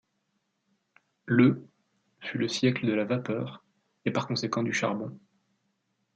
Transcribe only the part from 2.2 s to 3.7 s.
fut le siècle de la vapeur,